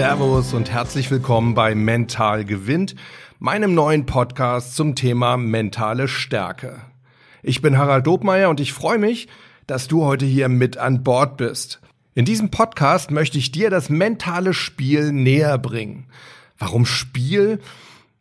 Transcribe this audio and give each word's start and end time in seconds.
Servus 0.00 0.54
und 0.54 0.70
herzlich 0.70 1.10
willkommen 1.10 1.52
bei 1.52 1.74
Mental 1.74 2.46
gewinnt, 2.46 2.94
meinem 3.38 3.74
neuen 3.74 4.06
Podcast 4.06 4.74
zum 4.74 4.94
Thema 4.94 5.36
mentale 5.36 6.08
Stärke. 6.08 6.80
Ich 7.42 7.60
bin 7.60 7.76
Harald 7.76 8.06
Dobmeier 8.06 8.48
und 8.48 8.60
ich 8.60 8.72
freue 8.72 8.96
mich, 8.96 9.28
dass 9.66 9.88
du 9.88 10.06
heute 10.06 10.24
hier 10.24 10.48
mit 10.48 10.78
an 10.78 11.02
Bord 11.02 11.36
bist. 11.36 11.82
In 12.14 12.24
diesem 12.24 12.50
Podcast 12.50 13.10
möchte 13.10 13.36
ich 13.36 13.52
dir 13.52 13.68
das 13.68 13.90
mentale 13.90 14.54
Spiel 14.54 15.12
näher 15.12 15.58
bringen. 15.58 16.06
Warum 16.58 16.86
Spiel? 16.86 17.60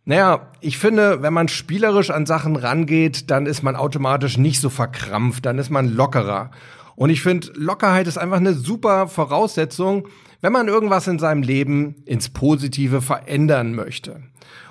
Naja, 0.03 0.49
ich 0.59 0.77
finde, 0.77 1.21
wenn 1.21 1.31
man 1.31 1.47
spielerisch 1.47 2.09
an 2.09 2.25
Sachen 2.25 2.57
rangeht, 2.57 3.31
dann 3.31 3.45
ist 3.45 3.63
man 3.63 3.77
automatisch 3.77 4.37
nicht 4.37 4.59
so 4.59 4.69
verkrampft, 4.69 5.45
dann 5.45 5.57
ist 5.57 5.69
man 5.69 5.87
lockerer. 5.87 6.51
Und 6.97 7.09
ich 7.09 7.21
finde, 7.21 7.53
Lockerheit 7.55 8.07
ist 8.07 8.17
einfach 8.17 8.35
eine 8.35 8.53
super 8.53 9.07
Voraussetzung, 9.07 10.09
wenn 10.41 10.53
man 10.53 10.67
irgendwas 10.67 11.07
in 11.07 11.19
seinem 11.19 11.41
Leben 11.41 11.95
ins 12.05 12.29
Positive 12.29 13.01
verändern 13.01 13.75
möchte. 13.75 14.21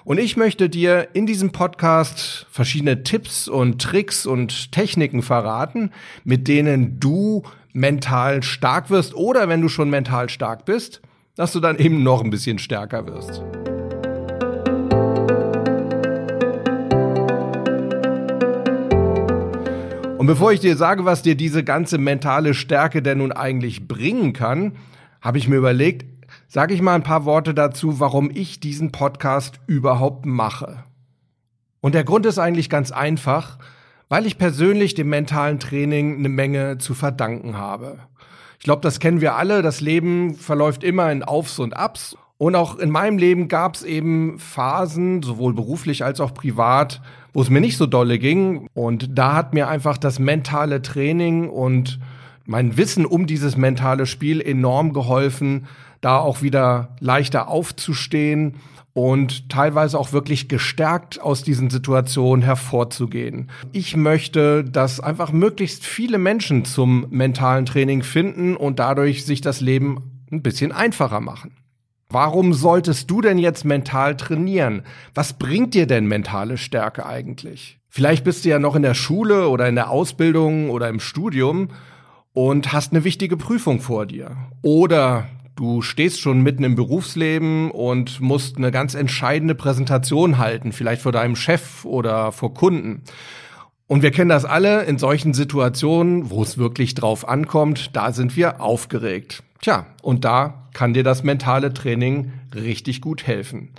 Und 0.04 0.18
ich 0.18 0.36
möchte 0.36 0.70
dir 0.70 1.08
in 1.12 1.26
diesem 1.26 1.50
Podcast 1.52 2.46
verschiedene 2.50 3.02
Tipps 3.02 3.48
und 3.48 3.82
Tricks 3.82 4.24
und 4.24 4.72
Techniken 4.72 5.22
verraten, 5.22 5.90
mit 6.24 6.48
denen 6.48 6.98
du 6.98 7.42
mental 7.74 8.42
stark 8.42 8.88
wirst 8.88 9.14
oder 9.14 9.48
wenn 9.48 9.60
du 9.60 9.68
schon 9.68 9.90
mental 9.90 10.30
stark 10.30 10.64
bist, 10.64 11.02
dass 11.36 11.52
du 11.52 11.60
dann 11.60 11.76
eben 11.76 12.02
noch 12.02 12.24
ein 12.24 12.30
bisschen 12.30 12.58
stärker 12.58 13.06
wirst. 13.06 13.42
Und 20.16 20.26
bevor 20.26 20.52
ich 20.52 20.60
dir 20.60 20.76
sage, 20.76 21.04
was 21.04 21.22
dir 21.22 21.36
diese 21.36 21.62
ganze 21.62 21.98
mentale 21.98 22.54
Stärke 22.54 23.02
denn 23.02 23.18
nun 23.18 23.30
eigentlich 23.30 23.86
bringen 23.86 24.32
kann, 24.32 24.72
habe 25.20 25.38
ich 25.38 25.48
mir 25.48 25.56
überlegt, 25.56 26.06
sage 26.46 26.74
ich 26.74 26.82
mal 26.82 26.94
ein 26.94 27.02
paar 27.02 27.24
Worte 27.24 27.54
dazu, 27.54 28.00
warum 28.00 28.30
ich 28.32 28.60
diesen 28.60 28.92
Podcast 28.92 29.60
überhaupt 29.66 30.26
mache. 30.26 30.84
Und 31.80 31.94
der 31.94 32.04
Grund 32.04 32.26
ist 32.26 32.38
eigentlich 32.38 32.70
ganz 32.70 32.90
einfach, 32.90 33.58
weil 34.08 34.26
ich 34.26 34.38
persönlich 34.38 34.94
dem 34.94 35.08
mentalen 35.08 35.60
Training 35.60 36.18
eine 36.18 36.28
Menge 36.28 36.78
zu 36.78 36.94
verdanken 36.94 37.56
habe. 37.56 37.98
Ich 38.58 38.64
glaube, 38.64 38.82
das 38.82 38.98
kennen 38.98 39.20
wir 39.20 39.36
alle. 39.36 39.62
Das 39.62 39.80
Leben 39.80 40.34
verläuft 40.34 40.82
immer 40.82 41.12
in 41.12 41.22
Aufs 41.22 41.58
und 41.58 41.76
Abs. 41.76 42.16
Und 42.38 42.54
auch 42.54 42.78
in 42.78 42.90
meinem 42.90 43.18
Leben 43.18 43.48
gab 43.48 43.74
es 43.74 43.82
eben 43.82 44.38
Phasen, 44.38 45.22
sowohl 45.22 45.54
beruflich 45.54 46.04
als 46.04 46.20
auch 46.20 46.32
privat, 46.34 47.00
wo 47.32 47.42
es 47.42 47.50
mir 47.50 47.60
nicht 47.60 47.76
so 47.76 47.86
dolle 47.86 48.18
ging. 48.18 48.68
Und 48.74 49.18
da 49.18 49.34
hat 49.34 49.54
mir 49.54 49.68
einfach 49.68 49.98
das 49.98 50.18
mentale 50.18 50.82
Training 50.82 51.48
und 51.48 51.98
mein 52.48 52.78
Wissen 52.78 53.04
um 53.04 53.26
dieses 53.26 53.58
mentale 53.58 54.06
Spiel 54.06 54.40
enorm 54.40 54.94
geholfen, 54.94 55.66
da 56.00 56.16
auch 56.16 56.40
wieder 56.40 56.96
leichter 56.98 57.48
aufzustehen 57.48 58.54
und 58.94 59.50
teilweise 59.50 59.98
auch 59.98 60.12
wirklich 60.12 60.48
gestärkt 60.48 61.20
aus 61.20 61.42
diesen 61.42 61.68
Situationen 61.68 62.42
hervorzugehen. 62.42 63.50
Ich 63.72 63.96
möchte, 63.96 64.64
dass 64.64 64.98
einfach 64.98 65.30
möglichst 65.30 65.84
viele 65.84 66.16
Menschen 66.16 66.64
zum 66.64 67.06
mentalen 67.10 67.66
Training 67.66 68.02
finden 68.02 68.56
und 68.56 68.78
dadurch 68.78 69.26
sich 69.26 69.42
das 69.42 69.60
Leben 69.60 70.24
ein 70.32 70.42
bisschen 70.42 70.72
einfacher 70.72 71.20
machen. 71.20 71.52
Warum 72.08 72.54
solltest 72.54 73.10
du 73.10 73.20
denn 73.20 73.36
jetzt 73.36 73.66
mental 73.66 74.16
trainieren? 74.16 74.84
Was 75.12 75.34
bringt 75.34 75.74
dir 75.74 75.86
denn 75.86 76.06
mentale 76.06 76.56
Stärke 76.56 77.04
eigentlich? 77.04 77.78
Vielleicht 77.90 78.24
bist 78.24 78.46
du 78.46 78.48
ja 78.48 78.58
noch 78.58 78.74
in 78.74 78.82
der 78.82 78.94
Schule 78.94 79.50
oder 79.50 79.68
in 79.68 79.74
der 79.74 79.90
Ausbildung 79.90 80.70
oder 80.70 80.88
im 80.88 81.00
Studium 81.00 81.68
und 82.38 82.72
hast 82.72 82.92
eine 82.92 83.02
wichtige 83.02 83.36
Prüfung 83.36 83.80
vor 83.80 84.06
dir. 84.06 84.36
Oder 84.62 85.26
du 85.56 85.82
stehst 85.82 86.20
schon 86.20 86.40
mitten 86.40 86.62
im 86.62 86.76
Berufsleben 86.76 87.72
und 87.72 88.20
musst 88.20 88.58
eine 88.58 88.70
ganz 88.70 88.94
entscheidende 88.94 89.56
Präsentation 89.56 90.38
halten, 90.38 90.70
vielleicht 90.70 91.02
vor 91.02 91.10
deinem 91.10 91.34
Chef 91.34 91.84
oder 91.84 92.30
vor 92.30 92.54
Kunden. 92.54 93.02
Und 93.88 94.02
wir 94.02 94.12
kennen 94.12 94.28
das 94.28 94.44
alle 94.44 94.84
in 94.84 94.98
solchen 94.98 95.34
Situationen, 95.34 96.30
wo 96.30 96.40
es 96.40 96.58
wirklich 96.58 96.94
drauf 96.94 97.28
ankommt, 97.28 97.96
da 97.96 98.12
sind 98.12 98.36
wir 98.36 98.60
aufgeregt. 98.60 99.42
Tja, 99.60 99.86
und 100.00 100.24
da 100.24 100.68
kann 100.74 100.94
dir 100.94 101.02
das 101.02 101.24
mentale 101.24 101.74
Training 101.74 102.30
richtig 102.54 103.00
gut 103.00 103.26
helfen. 103.26 103.70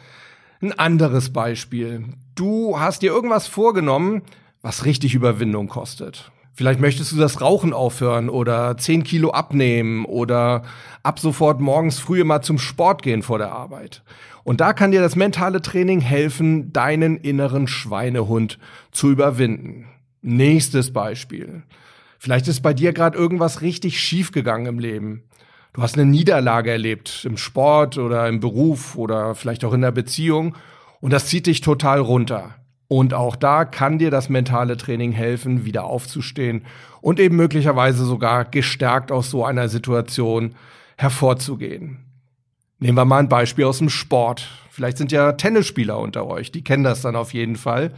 Ein 0.62 0.78
anderes 0.78 1.32
Beispiel. 1.32 2.04
Du 2.36 2.78
hast 2.78 3.04
dir 3.04 3.12
irgendwas 3.14 3.48
vorgenommen, 3.48 4.22
was 4.62 4.84
richtig 4.84 5.16
Überwindung 5.16 5.70
kostet. 5.70 6.30
Vielleicht 6.54 6.82
möchtest 6.82 7.12
du 7.14 7.18
das 7.18 7.42
Rauchen 7.42 7.74
aufhören 7.74 8.30
oder 8.30 8.76
10 8.78 9.04
Kilo 9.04 9.32
abnehmen 9.32 10.06
oder 10.06 10.64
ab 11.04 11.20
sofort 11.20 11.62
morgens 11.62 12.00
früh 12.00 12.24
mal 12.24 12.42
zum 12.42 12.58
Sport 12.58 13.02
gehen 13.02 13.24
vor 13.24 13.38
der 13.38 13.52
Arbeit. 13.52 14.04
Und 14.44 14.62
da 14.62 14.74
kann 14.74 14.92
dir 14.92 15.02
das 15.02 15.16
mentale 15.16 15.62
Training 15.62 16.02
helfen, 16.02 16.74
deinen 16.74 17.18
inneren 17.18 17.68
Schweinehund 17.68 18.60
zu 18.92 19.10
überwinden. 19.10 19.88
Nächstes 20.22 20.92
Beispiel. 20.92 21.64
Vielleicht 22.18 22.48
ist 22.50 22.62
bei 22.62 22.74
dir 22.74 22.92
gerade 22.92 23.18
irgendwas 23.18 23.62
richtig 23.62 24.00
schief 24.00 24.32
gegangen 24.32 24.66
im 24.66 24.80
Leben. 24.80 25.24
Du 25.72 25.82
hast 25.82 25.98
eine 25.98 26.06
Niederlage 26.06 26.72
erlebt 26.72 27.26
im 27.26 27.38
Sport 27.38 27.98
oder 27.98 28.28
im 28.28 28.40
Beruf 28.40 28.98
oder 28.98 29.36
vielleicht 29.36 29.64
auch 29.64 29.74
in 29.74 29.82
der 29.82 29.92
Beziehung 29.92 30.56
und 31.00 31.14
das 31.14 31.28
zieht 31.28 31.46
dich 31.46 31.62
total 31.62 32.00
runter. 32.00 32.56
Und 32.90 33.14
auch 33.14 33.36
da 33.36 33.66
kann 33.66 34.00
dir 34.00 34.10
das 34.10 34.30
mentale 34.30 34.76
Training 34.76 35.12
helfen, 35.12 35.64
wieder 35.64 35.84
aufzustehen 35.84 36.66
und 37.02 37.20
eben 37.20 37.36
möglicherweise 37.36 38.04
sogar 38.04 38.46
gestärkt 38.46 39.12
aus 39.12 39.30
so 39.30 39.46
einer 39.46 39.70
Situation 39.70 40.56
hervorzugehen. 40.98 42.00
Nehmen 42.80 42.98
wir 42.98 43.06
mal 43.06 43.20
ein 43.20 43.30
Beispiel 43.30 43.66
aus 43.66 43.78
dem 43.78 43.92
Sport. 43.92 44.50
Vielleicht 44.72 44.98
sind 44.98 45.12
ja 45.12 45.34
Tennisspieler 45.34 46.00
unter 46.00 46.26
euch, 46.26 46.52
die 46.52 46.64
kennen 46.64 46.84
das 46.84 47.02
dann 47.02 47.16
auf 47.16 47.32
jeden 47.32 47.58
Fall. 47.58 47.94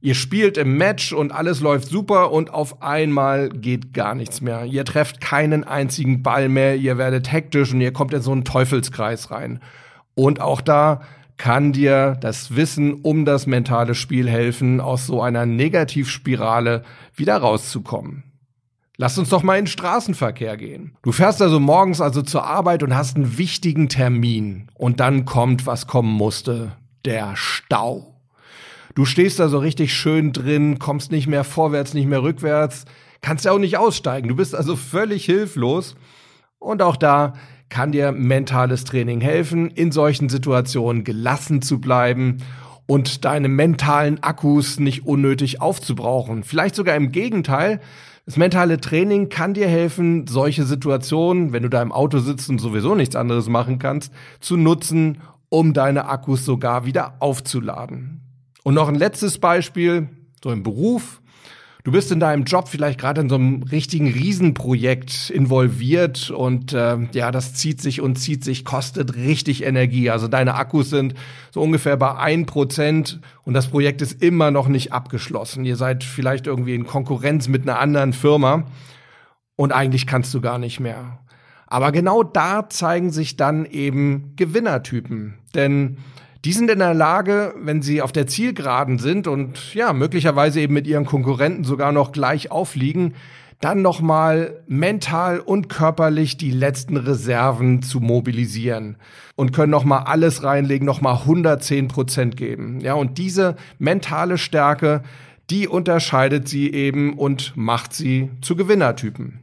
Ihr 0.00 0.14
spielt 0.14 0.56
im 0.56 0.78
Match 0.78 1.12
und 1.12 1.32
alles 1.32 1.60
läuft 1.60 1.88
super 1.88 2.32
und 2.32 2.52
auf 2.52 2.82
einmal 2.82 3.50
geht 3.50 3.92
gar 3.92 4.14
nichts 4.14 4.40
mehr. 4.40 4.64
Ihr 4.64 4.86
trefft 4.86 5.20
keinen 5.20 5.64
einzigen 5.64 6.22
Ball 6.22 6.48
mehr, 6.48 6.76
ihr 6.76 6.96
werdet 6.96 7.30
hektisch 7.30 7.74
und 7.74 7.80
ihr 7.82 7.92
kommt 7.92 8.14
in 8.14 8.22
so 8.22 8.32
einen 8.32 8.44
Teufelskreis 8.44 9.30
rein. 9.30 9.60
Und 10.14 10.40
auch 10.40 10.62
da 10.62 11.02
kann 11.36 11.72
dir 11.72 12.16
das 12.20 12.56
Wissen 12.56 12.94
um 12.94 13.24
das 13.24 13.46
mentale 13.46 13.94
Spiel 13.94 14.28
helfen, 14.28 14.80
aus 14.80 15.06
so 15.06 15.20
einer 15.20 15.46
Negativspirale 15.46 16.82
wieder 17.14 17.36
rauszukommen. 17.36 18.24
Lass 18.96 19.18
uns 19.18 19.28
doch 19.28 19.42
mal 19.42 19.58
in 19.58 19.64
den 19.64 19.70
Straßenverkehr 19.70 20.56
gehen. 20.56 20.96
Du 21.02 21.10
fährst 21.10 21.42
also 21.42 21.58
morgens 21.58 22.00
also 22.00 22.22
zur 22.22 22.44
Arbeit 22.44 22.84
und 22.84 22.94
hast 22.94 23.16
einen 23.16 23.38
wichtigen 23.38 23.88
Termin. 23.88 24.68
Und 24.74 25.00
dann 25.00 25.24
kommt, 25.24 25.66
was 25.66 25.88
kommen 25.88 26.12
musste. 26.12 26.76
Der 27.04 27.34
Stau. 27.34 28.14
Du 28.94 29.04
stehst 29.04 29.40
da 29.40 29.48
so 29.48 29.58
richtig 29.58 29.92
schön 29.92 30.32
drin, 30.32 30.78
kommst 30.78 31.10
nicht 31.10 31.26
mehr 31.26 31.42
vorwärts, 31.42 31.94
nicht 31.94 32.06
mehr 32.06 32.22
rückwärts, 32.22 32.84
kannst 33.20 33.44
ja 33.44 33.50
auch 33.50 33.58
nicht 33.58 33.76
aussteigen. 33.76 34.28
Du 34.28 34.36
bist 34.36 34.54
also 34.54 34.76
völlig 34.76 35.24
hilflos. 35.24 35.96
Und 36.60 36.80
auch 36.80 36.96
da 36.96 37.34
kann 37.74 37.90
dir 37.90 38.12
mentales 38.12 38.84
Training 38.84 39.20
helfen, 39.20 39.68
in 39.68 39.90
solchen 39.90 40.28
Situationen 40.28 41.02
gelassen 41.02 41.60
zu 41.60 41.80
bleiben 41.80 42.36
und 42.86 43.24
deine 43.24 43.48
mentalen 43.48 44.22
Akkus 44.22 44.78
nicht 44.78 45.06
unnötig 45.06 45.60
aufzubrauchen. 45.60 46.44
Vielleicht 46.44 46.76
sogar 46.76 46.94
im 46.94 47.10
Gegenteil. 47.10 47.80
Das 48.26 48.36
mentale 48.36 48.80
Training 48.80 49.28
kann 49.28 49.54
dir 49.54 49.66
helfen, 49.66 50.28
solche 50.28 50.62
Situationen, 50.62 51.52
wenn 51.52 51.64
du 51.64 51.68
da 51.68 51.82
im 51.82 51.90
Auto 51.90 52.20
sitzt 52.20 52.48
und 52.48 52.60
sowieso 52.60 52.94
nichts 52.94 53.16
anderes 53.16 53.48
machen 53.48 53.80
kannst, 53.80 54.12
zu 54.38 54.56
nutzen, 54.56 55.18
um 55.48 55.72
deine 55.72 56.06
Akkus 56.06 56.44
sogar 56.44 56.86
wieder 56.86 57.16
aufzuladen. 57.18 58.20
Und 58.62 58.74
noch 58.74 58.86
ein 58.86 58.94
letztes 58.94 59.38
Beispiel, 59.38 60.10
so 60.40 60.52
im 60.52 60.62
Beruf. 60.62 61.20
Du 61.84 61.92
bist 61.92 62.10
in 62.10 62.18
deinem 62.18 62.44
Job 62.44 62.68
vielleicht 62.68 62.98
gerade 62.98 63.20
in 63.20 63.28
so 63.28 63.34
einem 63.34 63.62
richtigen 63.62 64.08
Riesenprojekt 64.10 65.28
involviert 65.28 66.30
und 66.30 66.72
äh, 66.72 66.96
ja, 67.12 67.30
das 67.30 67.52
zieht 67.52 67.82
sich 67.82 68.00
und 68.00 68.16
zieht 68.16 68.42
sich, 68.42 68.64
kostet 68.64 69.16
richtig 69.16 69.62
Energie. 69.64 70.08
Also 70.08 70.26
deine 70.26 70.54
Akkus 70.54 70.88
sind 70.88 71.12
so 71.50 71.60
ungefähr 71.60 71.98
bei 71.98 72.16
ein 72.16 72.46
Prozent 72.46 73.20
und 73.42 73.52
das 73.52 73.68
Projekt 73.68 74.00
ist 74.00 74.22
immer 74.22 74.50
noch 74.50 74.68
nicht 74.68 74.94
abgeschlossen. 74.94 75.66
Ihr 75.66 75.76
seid 75.76 76.04
vielleicht 76.04 76.46
irgendwie 76.46 76.74
in 76.74 76.86
Konkurrenz 76.86 77.48
mit 77.48 77.68
einer 77.68 77.78
anderen 77.78 78.14
Firma 78.14 78.64
und 79.54 79.72
eigentlich 79.72 80.06
kannst 80.06 80.32
du 80.32 80.40
gar 80.40 80.58
nicht 80.58 80.80
mehr. 80.80 81.18
Aber 81.66 81.92
genau 81.92 82.22
da 82.22 82.66
zeigen 82.70 83.10
sich 83.10 83.36
dann 83.36 83.66
eben 83.66 84.32
Gewinnertypen. 84.36 85.34
Denn 85.54 85.98
die 86.44 86.52
sind 86.52 86.70
in 86.70 86.78
der 86.78 86.94
Lage, 86.94 87.54
wenn 87.58 87.80
sie 87.80 88.02
auf 88.02 88.12
der 88.12 88.26
Zielgeraden 88.26 88.98
sind 88.98 89.26
und 89.26 89.74
ja, 89.74 89.92
möglicherweise 89.92 90.60
eben 90.60 90.74
mit 90.74 90.86
ihren 90.86 91.06
Konkurrenten 91.06 91.64
sogar 91.64 91.90
noch 91.90 92.12
gleich 92.12 92.50
aufliegen, 92.50 93.14
dann 93.60 93.80
nochmal 93.80 94.62
mental 94.66 95.40
und 95.40 95.70
körperlich 95.70 96.36
die 96.36 96.50
letzten 96.50 96.98
Reserven 96.98 97.82
zu 97.82 98.00
mobilisieren 98.00 98.96
und 99.36 99.52
können 99.54 99.70
nochmal 99.70 100.04
alles 100.04 100.42
reinlegen, 100.42 100.84
nochmal 100.84 101.16
110 101.20 101.88
Prozent 101.88 102.36
geben. 102.36 102.80
Ja, 102.80 102.92
und 102.92 103.16
diese 103.16 103.56
mentale 103.78 104.36
Stärke, 104.36 105.02
die 105.48 105.66
unterscheidet 105.66 106.46
sie 106.46 106.72
eben 106.72 107.14
und 107.14 107.56
macht 107.56 107.94
sie 107.94 108.30
zu 108.42 108.54
Gewinnertypen. 108.54 109.40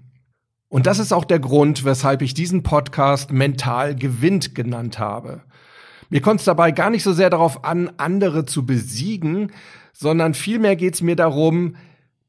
Und 0.69 0.85
das 0.85 0.99
ist 0.99 1.13
auch 1.13 1.25
der 1.25 1.39
Grund, 1.39 1.83
weshalb 1.83 2.21
ich 2.21 2.35
diesen 2.35 2.61
Podcast 2.61 3.31
Mental 3.31 3.95
gewinnt 3.95 4.53
genannt 4.53 4.99
habe. 4.99 5.41
Mir 6.11 6.21
kommt 6.21 6.41
es 6.41 6.45
dabei 6.45 6.71
gar 6.71 6.89
nicht 6.89 7.03
so 7.03 7.13
sehr 7.13 7.29
darauf 7.29 7.63
an, 7.63 7.89
andere 7.95 8.45
zu 8.45 8.65
besiegen, 8.65 9.53
sondern 9.93 10.33
vielmehr 10.33 10.75
geht 10.75 10.95
es 10.95 11.01
mir 11.01 11.15
darum, 11.15 11.77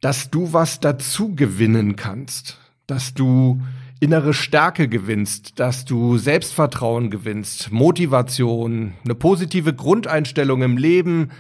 dass 0.01 0.31
du 0.31 0.53
was 0.53 0.79
dazu 0.79 1.35
gewinnen 1.35 1.97
kannst, 1.97 2.59
dass 2.87 3.13
du 3.13 3.61
innere 3.99 4.35
Stärke 4.35 4.87
gewinnst, 4.89 5.59
dass 5.59 5.85
du 5.85 6.17
Selbstvertrauen 6.17 7.11
gewinnst, 7.11 7.73
Motivation, 7.73 8.93
eine 9.05 9.17
positive 9.17 9.75
Grundeinstellung 9.75 10.63
im 10.63 10.77
Leben, 10.77 11.31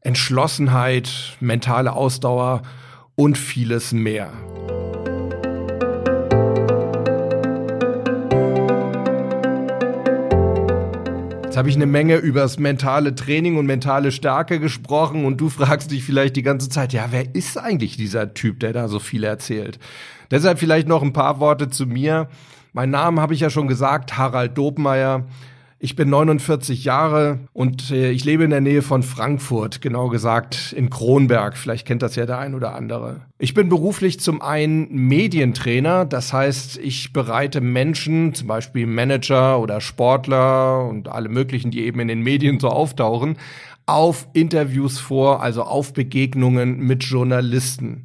Entschlossenheit, 0.00 1.36
mentale 1.40 1.92
Ausdauer 1.92 2.62
und 3.16 3.36
vieles 3.36 3.90
mehr. 3.90 4.32
Jetzt 11.50 11.56
habe 11.56 11.68
ich 11.68 11.74
eine 11.74 11.86
Menge 11.86 12.14
über 12.14 12.42
das 12.42 12.60
mentale 12.60 13.12
Training 13.16 13.56
und 13.56 13.66
mentale 13.66 14.12
Stärke 14.12 14.60
gesprochen 14.60 15.24
und 15.24 15.40
du 15.40 15.48
fragst 15.48 15.90
dich 15.90 16.04
vielleicht 16.04 16.36
die 16.36 16.44
ganze 16.44 16.68
Zeit, 16.68 16.92
ja, 16.92 17.06
wer 17.10 17.34
ist 17.34 17.58
eigentlich 17.58 17.96
dieser 17.96 18.34
Typ, 18.34 18.60
der 18.60 18.72
da 18.72 18.86
so 18.86 19.00
viel 19.00 19.24
erzählt? 19.24 19.80
Deshalb 20.30 20.60
vielleicht 20.60 20.86
noch 20.86 21.02
ein 21.02 21.12
paar 21.12 21.40
Worte 21.40 21.68
zu 21.68 21.86
mir. 21.86 22.28
Mein 22.72 22.90
Name 22.90 23.20
habe 23.20 23.34
ich 23.34 23.40
ja 23.40 23.50
schon 23.50 23.66
gesagt, 23.66 24.16
Harald 24.16 24.56
Dobmeier. 24.56 25.26
Ich 25.82 25.96
bin 25.96 26.10
49 26.10 26.84
Jahre 26.84 27.38
und 27.54 27.90
äh, 27.90 28.10
ich 28.10 28.26
lebe 28.26 28.44
in 28.44 28.50
der 28.50 28.60
Nähe 28.60 28.82
von 28.82 29.02
Frankfurt, 29.02 29.80
genau 29.80 30.08
gesagt 30.08 30.74
in 30.76 30.90
Kronberg. 30.90 31.56
Vielleicht 31.56 31.86
kennt 31.86 32.02
das 32.02 32.16
ja 32.16 32.26
der 32.26 32.38
ein 32.38 32.54
oder 32.54 32.74
andere. 32.74 33.22
Ich 33.38 33.54
bin 33.54 33.70
beruflich 33.70 34.20
zum 34.20 34.42
einen 34.42 34.94
Medientrainer, 34.94 36.04
das 36.04 36.34
heißt, 36.34 36.76
ich 36.76 37.14
bereite 37.14 37.62
Menschen, 37.62 38.34
zum 38.34 38.46
Beispiel 38.46 38.86
Manager 38.86 39.58
oder 39.58 39.80
Sportler 39.80 40.86
und 40.86 41.08
alle 41.08 41.30
möglichen, 41.30 41.70
die 41.70 41.80
eben 41.86 41.98
in 42.00 42.08
den 42.08 42.20
Medien 42.20 42.60
so 42.60 42.68
auftauchen, 42.68 43.38
auf 43.86 44.28
Interviews 44.34 44.98
vor, 44.98 45.42
also 45.42 45.62
auf 45.62 45.94
Begegnungen 45.94 46.80
mit 46.80 47.04
Journalisten. 47.04 48.04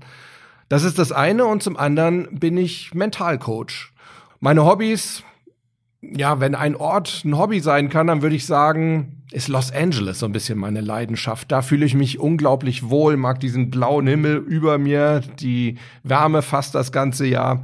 Das 0.70 0.86
ist 0.86 0.98
das 0.98 1.12
eine 1.12 1.44
und 1.46 1.62
zum 1.62 1.76
anderen 1.76 2.40
bin 2.40 2.56
ich 2.56 2.94
Mentalcoach. 2.94 3.92
Meine 4.40 4.64
Hobbys, 4.64 5.24
ja, 6.16 6.40
wenn 6.40 6.56
ein 6.56 6.76
Ort 6.76 7.24
ein 7.26 7.38
Hobby 7.38 7.60
sein 7.60 7.90
kann, 7.90 8.08
dann 8.08 8.22
würde 8.22 8.36
ich 8.36 8.46
sagen, 8.46 9.24
ist 9.32 9.48
Los 9.48 9.72
Angeles 9.72 10.20
so 10.20 10.26
ein 10.26 10.32
bisschen 10.32 10.58
meine 10.58 10.82
Leidenschaft. 10.82 11.52
Da 11.52 11.62
fühle 11.62 11.86
ich 11.86 11.96
mich 11.96 12.20
unglaublich 12.20 12.90
wohl, 12.90 13.18
mag 13.18 13.40
diesen 13.40 13.70
blauen 13.70 14.08
Himmel 14.08 14.38
über 14.38 14.78
mir, 14.78 15.22
die 15.40 15.78
Wärme 16.04 16.42
fast 16.42 16.76
das 16.76 16.92
ganze 16.92 17.26
Jahr. 17.26 17.64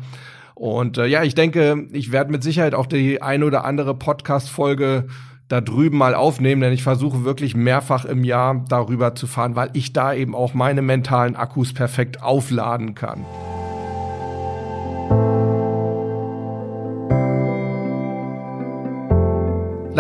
Und 0.56 0.98
äh, 0.98 1.08
ja, 1.08 1.24
ich 1.24 1.36
denke, 1.36 1.88
ich 1.92 2.12
werde 2.12 2.32
mit 2.32 2.44
Sicherheit 2.44 2.76
auch 2.76 2.86
die 2.86 3.22
ein 3.22 3.44
oder 3.44 3.66
andere 3.66 3.96
Podcast-Folge 3.96 5.08
da 5.48 5.60
drüben 5.60 5.98
mal 5.98 6.16
aufnehmen, 6.16 6.62
denn 6.62 6.72
ich 6.72 6.84
versuche 6.84 7.26
wirklich 7.26 7.56
mehrfach 7.56 8.06
im 8.06 8.24
Jahr 8.24 8.64
darüber 8.70 9.16
zu 9.16 9.28
fahren, 9.28 9.56
weil 9.56 9.70
ich 9.74 9.92
da 9.92 10.14
eben 10.14 10.34
auch 10.34 10.54
meine 10.54 10.82
mentalen 10.82 11.36
Akkus 11.36 11.74
perfekt 11.74 12.24
aufladen 12.24 12.96
kann. 12.96 13.26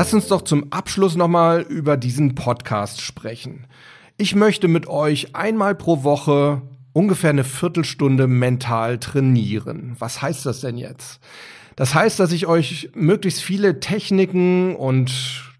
Lasst 0.01 0.15
uns 0.15 0.29
doch 0.29 0.41
zum 0.41 0.73
Abschluss 0.73 1.15
nochmal 1.15 1.61
über 1.61 1.95
diesen 1.95 2.33
Podcast 2.33 3.01
sprechen. 3.01 3.67
Ich 4.17 4.33
möchte 4.33 4.67
mit 4.67 4.87
euch 4.87 5.35
einmal 5.35 5.75
pro 5.75 6.01
Woche 6.01 6.63
ungefähr 6.91 7.29
eine 7.29 7.43
Viertelstunde 7.43 8.25
mental 8.25 8.97
trainieren. 8.97 9.95
Was 9.99 10.23
heißt 10.23 10.43
das 10.47 10.61
denn 10.61 10.79
jetzt? 10.79 11.19
Das 11.75 11.93
heißt, 11.93 12.19
dass 12.19 12.31
ich 12.31 12.47
euch 12.47 12.89
möglichst 12.95 13.43
viele 13.43 13.79
Techniken 13.79 14.75
und 14.75 15.11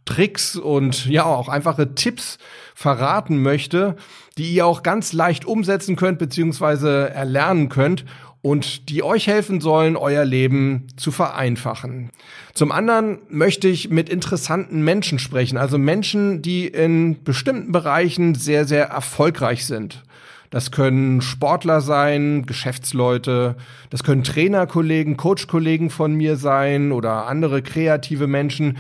Tricks 0.06 0.56
und 0.56 1.06
ja 1.06 1.26
auch 1.26 1.48
einfache 1.48 1.94
Tipps 1.94 2.40
verraten 2.74 3.44
möchte, 3.44 3.96
die 4.40 4.52
ihr 4.56 4.66
auch 4.66 4.82
ganz 4.82 5.14
leicht 5.14 5.46
umsetzen 5.46 5.96
könnt 5.96 6.18
beziehungsweise 6.18 7.12
erlernen 7.12 7.70
könnt 7.70 8.06
und 8.42 8.90
die 8.90 9.04
euch 9.04 9.28
helfen 9.28 9.62
sollen, 9.62 9.96
euer 9.96 10.26
Leben 10.26 10.88
zu 10.96 11.12
vereinfachen. 11.12 12.10
Zum 12.54 12.72
anderen 12.72 13.20
möchte 13.30 13.68
ich 13.68 13.90
mit 13.90 14.10
interessanten 14.10 14.84
Menschen 14.84 15.20
sprechen, 15.20 15.58
also 15.58 15.78
Menschen, 15.78 16.42
die 16.42 16.68
in 16.68 17.24
bestimmten 17.24 17.72
Bereichen 17.72 18.36
sehr, 18.36 18.66
sehr 18.66 18.86
erfolgreich 18.86 19.66
sind. 19.66 20.04
Das 20.50 20.72
können 20.72 21.22
Sportler 21.22 21.80
sein, 21.80 22.46
Geschäftsleute, 22.46 23.56
das 23.90 24.04
können 24.04 24.24
Trainerkollegen, 24.24 25.16
Coachkollegen 25.16 25.90
von 25.90 26.14
mir 26.14 26.36
sein 26.36 26.92
oder 26.92 27.28
andere 27.28 27.62
kreative 27.62 28.28
Menschen. 28.28 28.78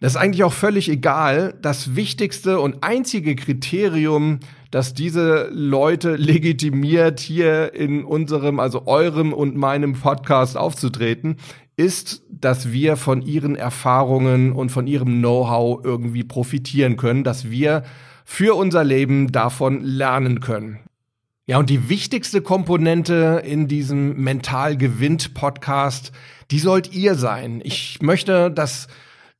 Das 0.00 0.12
ist 0.12 0.16
eigentlich 0.18 0.44
auch 0.44 0.52
völlig 0.52 0.90
egal. 0.90 1.54
Das 1.62 1.96
wichtigste 1.96 2.60
und 2.60 2.84
einzige 2.84 3.36
Kriterium, 3.36 4.40
das 4.74 4.92
diese 4.92 5.50
Leute 5.52 6.16
legitimiert, 6.16 7.20
hier 7.20 7.74
in 7.74 8.02
unserem, 8.02 8.58
also 8.58 8.88
eurem 8.88 9.32
und 9.32 9.54
meinem 9.54 9.92
Podcast 9.92 10.56
aufzutreten, 10.56 11.36
ist, 11.76 12.24
dass 12.28 12.72
wir 12.72 12.96
von 12.96 13.22
ihren 13.22 13.54
Erfahrungen 13.54 14.50
und 14.50 14.70
von 14.70 14.88
ihrem 14.88 15.20
Know-how 15.20 15.84
irgendwie 15.84 16.24
profitieren 16.24 16.96
können, 16.96 17.22
dass 17.22 17.48
wir 17.52 17.84
für 18.24 18.56
unser 18.56 18.82
Leben 18.82 19.30
davon 19.30 19.80
lernen 19.84 20.40
können. 20.40 20.80
Ja, 21.46 21.58
und 21.58 21.70
die 21.70 21.88
wichtigste 21.88 22.42
Komponente 22.42 23.42
in 23.46 23.68
diesem 23.68 24.24
Mental 24.24 24.76
gewinnt 24.76 25.34
Podcast, 25.34 26.10
die 26.50 26.58
sollt 26.58 26.92
ihr 26.92 27.14
sein. 27.14 27.60
Ich 27.62 28.02
möchte, 28.02 28.50
dass 28.50 28.88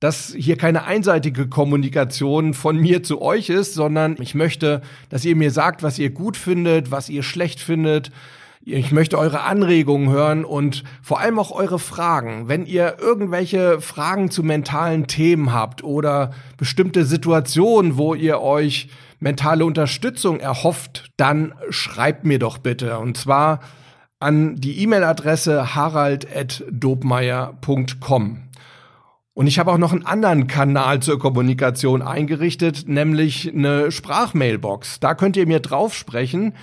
dass 0.05 0.35
hier 0.37 0.59
keine 0.59 0.85
einseitige 0.85 1.49
Kommunikation 1.49 2.53
von 2.53 2.77
mir 2.77 3.03
zu 3.03 3.23
euch 3.23 3.49
ist, 3.49 3.73
sondern 3.73 4.19
ich 4.21 4.35
möchte, 4.35 4.83
dass 5.09 5.25
ihr 5.25 5.35
mir 5.35 5.51
sagt, 5.51 5.83
was 5.83 5.99
ihr 5.99 6.11
gut 6.11 6.37
findet, 6.37 6.91
was 6.91 7.09
ihr 7.09 7.23
schlecht 7.23 7.59
findet. 7.59 8.11
Ich 8.67 8.93
möchte 8.93 9.17
eure 9.17 9.45
Anregungen 9.45 10.11
hören 10.11 10.45
und 10.45 10.85
vor 11.01 11.21
allem 11.21 11.39
auch 11.39 11.53
eure 11.53 11.79
Fragen. 11.79 12.49
Wenn 12.49 12.67
ihr 12.67 12.97
irgendwelche 13.01 13.81
Fragen 13.81 14.31
zu 14.31 14.43
mentalen 14.43 15.07
Themen 15.07 15.55
habt 15.55 15.83
oder 15.83 16.33
bestimmte 16.59 17.07
Situationen, 17.07 17.97
wo 17.97 18.15
ihr 18.15 18.43
euch 18.43 18.91
mentale 19.21 19.65
Unterstützung 19.65 20.39
erhofft, 20.39 21.13
dann 21.17 21.55
schreibt 21.71 22.27
mir 22.27 22.39
doch 22.39 22.59
bitte. 22.59 22.99
Und 22.99 23.17
zwar 23.17 23.61
an 24.21 24.57
die 24.57 24.83
E-Mail-Adresse 24.83 25.75
harald.dobmeier.com. 25.75 28.44
Und 29.35 29.49
ich 29.49 29.59
habe 29.59 29.73
auch 29.73 29.79
noch 29.79 29.93
einen 29.93 30.07
anderen 30.07 30.47
Kanal 30.47 31.01
zur 31.01 31.19
Kommunikation 31.19 32.03
eingerichtet, 32.03 32.85
nämlich 32.87 33.53
eine 33.53 33.91
Sprachmailbox. 33.91 35.01
Da 35.01 35.15
könnt 35.15 35.37
ihr 35.37 35.47
mir 35.47 35.59
drauf 35.59 35.93
sprechen 35.93 36.55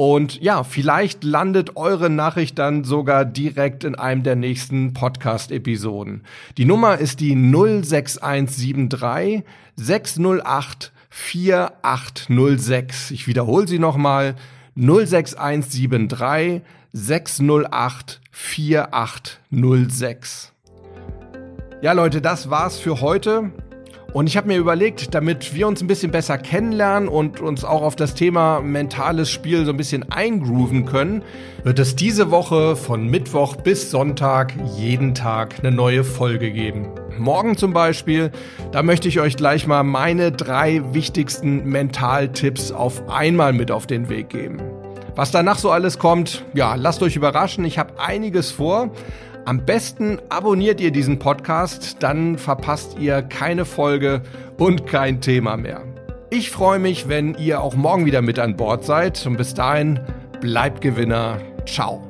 und 0.00 0.40
ja, 0.40 0.64
vielleicht 0.64 1.24
landet 1.24 1.76
eure 1.76 2.08
Nachricht 2.08 2.58
dann 2.58 2.84
sogar 2.84 3.26
direkt 3.26 3.84
in 3.84 3.96
einem 3.96 4.22
der 4.22 4.34
nächsten 4.34 4.94
Podcast-Episoden. 4.94 6.22
Die 6.56 6.64
Nummer 6.64 6.96
ist 6.96 7.20
die 7.20 7.34
06173 7.34 9.42
608 9.76 10.92
4806. 11.10 13.10
Ich 13.10 13.26
wiederhole 13.26 13.68
sie 13.68 13.78
nochmal. 13.78 14.36
06173 14.74 16.62
608 16.92 18.22
4806. 18.30 20.54
Ja, 21.82 21.92
Leute, 21.92 22.20
das 22.20 22.50
war's 22.50 22.78
für 22.78 23.00
heute. 23.00 23.52
Und 24.12 24.26
ich 24.26 24.36
habe 24.36 24.48
mir 24.48 24.58
überlegt, 24.58 25.14
damit 25.14 25.54
wir 25.54 25.66
uns 25.66 25.80
ein 25.80 25.86
bisschen 25.86 26.10
besser 26.10 26.36
kennenlernen 26.36 27.08
und 27.08 27.40
uns 27.40 27.64
auch 27.64 27.80
auf 27.80 27.96
das 27.96 28.14
Thema 28.14 28.60
mentales 28.60 29.30
Spiel 29.30 29.64
so 29.64 29.70
ein 29.70 29.78
bisschen 29.78 30.12
eingrooven 30.12 30.84
können, 30.84 31.22
wird 31.64 31.78
es 31.78 31.96
diese 31.96 32.30
Woche 32.30 32.76
von 32.76 33.06
Mittwoch 33.06 33.56
bis 33.56 33.90
Sonntag 33.90 34.52
jeden 34.76 35.14
Tag 35.14 35.60
eine 35.60 35.70
neue 35.70 36.04
Folge 36.04 36.50
geben. 36.50 36.88
Morgen 37.16 37.56
zum 37.56 37.72
Beispiel, 37.72 38.30
da 38.72 38.82
möchte 38.82 39.08
ich 39.08 39.18
euch 39.18 39.38
gleich 39.38 39.66
mal 39.66 39.82
meine 39.82 40.32
drei 40.32 40.82
wichtigsten 40.92 41.64
Mentaltipps 41.64 42.72
auf 42.72 43.08
einmal 43.08 43.54
mit 43.54 43.70
auf 43.70 43.86
den 43.86 44.10
Weg 44.10 44.28
geben. 44.28 44.60
Was 45.16 45.30
danach 45.30 45.58
so 45.58 45.70
alles 45.70 45.98
kommt, 45.98 46.44
ja, 46.52 46.74
lasst 46.74 47.02
euch 47.02 47.16
überraschen. 47.16 47.64
Ich 47.64 47.78
habe 47.78 47.98
einiges 47.98 48.50
vor. 48.50 48.90
Am 49.50 49.66
besten 49.66 50.20
abonniert 50.28 50.80
ihr 50.80 50.92
diesen 50.92 51.18
Podcast, 51.18 51.96
dann 52.04 52.38
verpasst 52.38 52.96
ihr 53.00 53.20
keine 53.20 53.64
Folge 53.64 54.22
und 54.58 54.86
kein 54.86 55.20
Thema 55.20 55.56
mehr. 55.56 55.82
Ich 56.30 56.52
freue 56.52 56.78
mich, 56.78 57.08
wenn 57.08 57.34
ihr 57.34 57.60
auch 57.60 57.74
morgen 57.74 58.06
wieder 58.06 58.22
mit 58.22 58.38
an 58.38 58.56
Bord 58.56 58.84
seid 58.84 59.26
und 59.26 59.36
bis 59.36 59.52
dahin 59.52 59.98
bleibt 60.40 60.82
Gewinner. 60.82 61.38
Ciao. 61.66 62.00